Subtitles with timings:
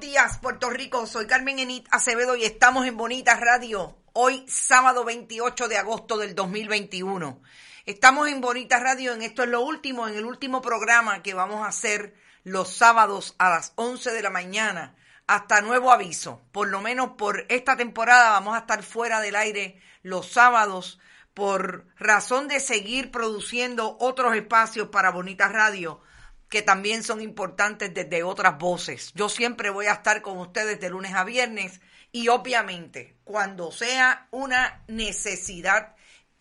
[0.00, 1.06] días, Puerto Rico.
[1.06, 3.96] Soy Carmen Enit Acevedo y estamos en Bonita Radio.
[4.12, 7.42] Hoy, sábado 28 de agosto del 2021.
[7.84, 11.64] Estamos en Bonita Radio en esto es lo último, en el último programa que vamos
[11.64, 14.94] a hacer los sábados a las 11 de la mañana
[15.26, 16.40] hasta nuevo aviso.
[16.52, 21.00] Por lo menos por esta temporada vamos a estar fuera del aire los sábados
[21.34, 26.00] por razón de seguir produciendo otros espacios para Bonita Radio
[26.48, 29.12] que también son importantes desde otras voces.
[29.14, 31.80] Yo siempre voy a estar con ustedes de lunes a viernes
[32.12, 35.96] y obviamente cuando sea una necesidad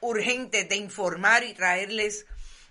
[0.00, 2.26] urgente de informar y traerles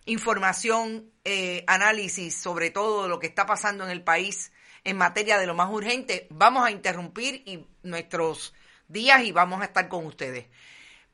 [0.06, 4.52] información, eh, análisis sobre todo lo que está pasando en el país
[4.84, 8.54] en materia de lo más urgente, vamos a interrumpir y nuestros
[8.88, 10.46] días y vamos a estar con ustedes.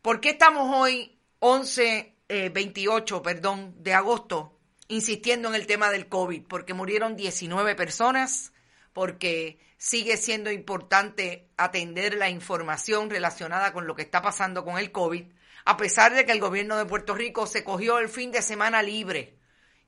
[0.01, 2.15] ¿Por qué estamos hoy 11,
[2.51, 4.57] 28, eh, perdón, de agosto?
[4.91, 8.51] Insistiendo en el tema del COVID, porque murieron 19 personas,
[8.91, 14.91] porque sigue siendo importante atender la información relacionada con lo que está pasando con el
[14.91, 15.23] COVID,
[15.63, 18.83] a pesar de que el gobierno de Puerto Rico se cogió el fin de semana
[18.83, 19.37] libre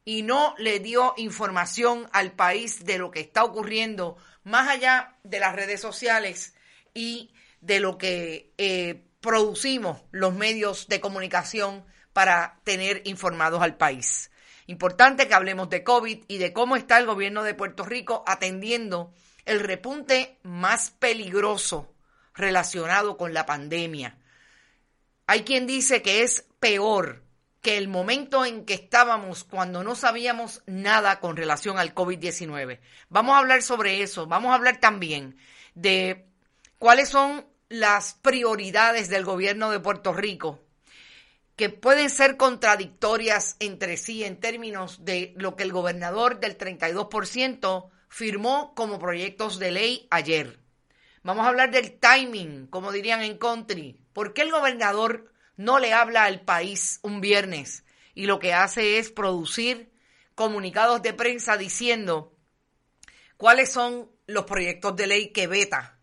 [0.06, 4.16] y no le dio información al país de lo que está ocurriendo,
[4.46, 6.56] más allá de las redes sociales
[6.94, 14.30] y de lo que eh, producimos los medios de comunicación para tener informados al país.
[14.68, 19.14] Importante que hablemos de COVID y de cómo está el gobierno de Puerto Rico atendiendo
[19.46, 21.94] el repunte más peligroso
[22.34, 24.18] relacionado con la pandemia.
[25.28, 27.24] Hay quien dice que es peor
[27.62, 32.80] que el momento en que estábamos cuando no sabíamos nada con relación al COVID-19.
[33.10, 35.38] Vamos a hablar sobre eso, vamos a hablar también
[35.74, 36.28] de
[36.78, 40.60] cuáles son las prioridades del gobierno de Puerto Rico
[41.56, 47.90] que pueden ser contradictorias entre sí en términos de lo que el gobernador del 32%
[48.10, 50.60] firmó como proyectos de ley ayer.
[51.22, 54.00] Vamos a hablar del timing, como dirían en country.
[54.14, 58.98] ¿Por qué el gobernador no le habla al país un viernes y lo que hace
[58.98, 59.92] es producir
[60.36, 62.36] comunicados de prensa diciendo
[63.38, 66.00] cuáles son los proyectos de ley que veta,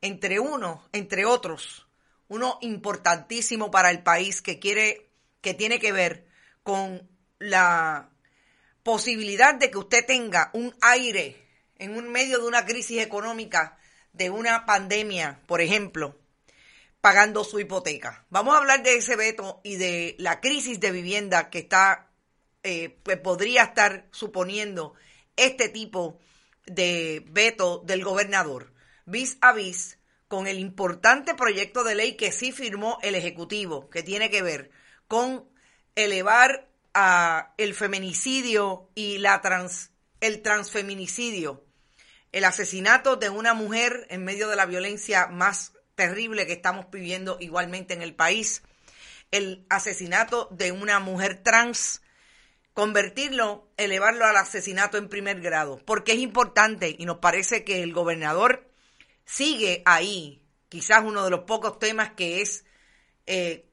[0.00, 1.86] entre uno, entre otros,
[2.30, 5.10] uno importantísimo para el país que quiere,
[5.40, 6.26] que tiene que ver
[6.62, 7.10] con
[7.40, 8.08] la
[8.84, 11.44] posibilidad de que usted tenga un aire
[11.76, 13.78] en un medio de una crisis económica,
[14.12, 16.20] de una pandemia, por ejemplo,
[17.00, 18.24] pagando su hipoteca.
[18.30, 22.10] Vamos a hablar de ese veto y de la crisis de vivienda que está,
[22.62, 22.90] eh,
[23.24, 24.94] podría estar suponiendo
[25.34, 26.20] este tipo
[26.64, 28.72] de veto del gobernador,
[29.04, 29.98] vis a vis
[30.30, 34.70] con el importante proyecto de ley que sí firmó el Ejecutivo, que tiene que ver
[35.08, 35.44] con
[35.96, 39.90] elevar a el feminicidio y la trans,
[40.20, 41.64] el transfeminicidio,
[42.30, 47.36] el asesinato de una mujer en medio de la violencia más terrible que estamos viviendo
[47.40, 48.62] igualmente en el país,
[49.32, 52.02] el asesinato de una mujer trans,
[52.72, 57.92] convertirlo, elevarlo al asesinato en primer grado, porque es importante y nos parece que el
[57.92, 58.69] gobernador
[59.24, 62.64] sigue ahí, quizás uno de los pocos temas que es
[63.26, 63.68] eh,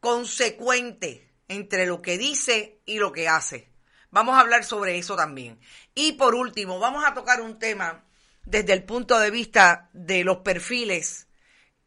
[0.00, 3.70] consecuente entre lo que dice y lo que hace.
[4.10, 5.60] Vamos a hablar sobre eso también.
[5.94, 8.04] Y por último, vamos a tocar un tema
[8.44, 11.28] desde el punto de vista de los perfiles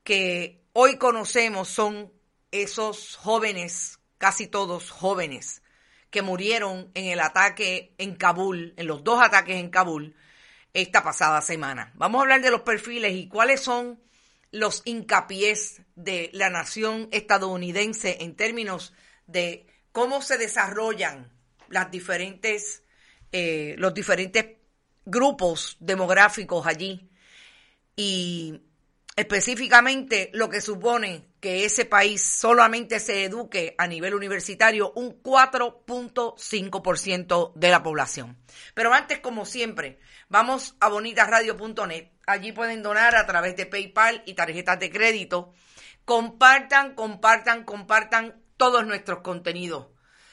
[0.03, 2.11] que hoy conocemos son
[2.51, 5.61] esos jóvenes, casi todos jóvenes,
[6.09, 10.15] que murieron en el ataque en Kabul, en los dos ataques en Kabul,
[10.73, 11.91] esta pasada semana.
[11.95, 13.99] Vamos a hablar de los perfiles y cuáles son
[14.51, 18.93] los hincapiés de la nación estadounidense en términos
[19.27, 21.31] de cómo se desarrollan
[21.69, 22.83] las diferentes,
[23.31, 24.45] eh, los diferentes
[25.05, 27.09] grupos demográficos allí
[27.95, 28.61] y
[29.15, 37.53] específicamente lo que supone que ese país solamente se eduque a nivel universitario un 4.5%
[37.53, 38.39] de la población.
[38.73, 39.99] Pero antes, como siempre,
[40.29, 42.09] vamos a bonitasradio.net.
[42.25, 45.53] Allí pueden donar a través de PayPal y tarjetas de crédito.
[46.05, 49.87] Compartan, compartan, compartan todos nuestros contenidos.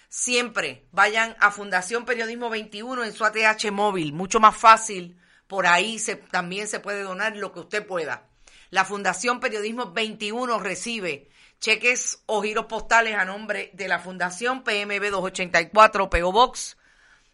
[0.08, 5.20] Siempre vayan a Fundación Periodismo 21 en su ATH móvil, mucho más fácil.
[5.46, 8.29] Por ahí se, también se puede donar lo que usted pueda.
[8.70, 11.28] La Fundación Periodismo 21 recibe
[11.60, 16.76] cheques o giros postales a nombre de la Fundación PMB 284 PO Box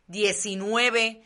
[0.08, 1.22] 19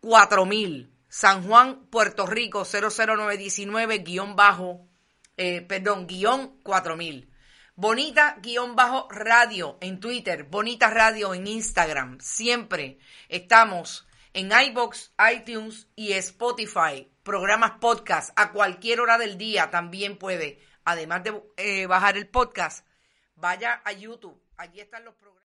[0.00, 4.88] 4000 San Juan, Puerto Rico 00919 guion bajo,
[5.36, 7.30] eh, perdón, guion 4000.
[7.76, 12.18] Bonita guion bajo radio en Twitter, Bonita Radio en Instagram.
[12.20, 12.98] Siempre
[13.28, 20.60] estamos en iBox, iTunes y Spotify programas podcast a cualquier hora del día, también puede,
[20.84, 22.86] además de eh, bajar el podcast,
[23.34, 24.40] vaya a YouTube.
[24.56, 25.42] Allí están los programas.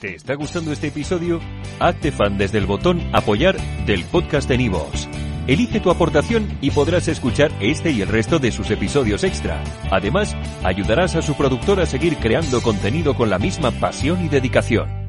[0.00, 1.40] ¿Te está gustando este episodio?
[1.80, 3.56] Hazte fan desde el botón apoyar
[3.86, 5.08] del podcast de Nivos.
[5.46, 9.62] Elige tu aportación y podrás escuchar este y el resto de sus episodios extra.
[9.90, 15.05] Además, ayudarás a su productor a seguir creando contenido con la misma pasión y dedicación.